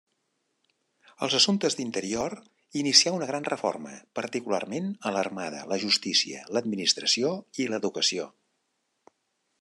[1.25, 2.35] Als assumptes d'interior,
[2.81, 8.31] inicià una gran reforma, particularment a l'armada, la justícia, l'administració i l'educació.